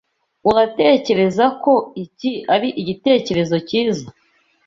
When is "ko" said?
1.63-1.73